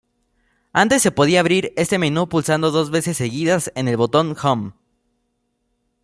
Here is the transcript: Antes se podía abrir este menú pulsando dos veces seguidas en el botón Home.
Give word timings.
Antes 0.73 1.03
se 1.03 1.11
podía 1.11 1.41
abrir 1.41 1.73
este 1.75 1.99
menú 1.99 2.27
pulsando 2.27 2.71
dos 2.71 2.89
veces 2.89 3.17
seguidas 3.17 3.71
en 3.75 3.87
el 3.87 3.97
botón 3.97 4.35
Home. 4.41 4.71